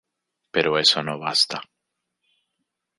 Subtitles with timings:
[0.53, 1.57] Pero eso no basta.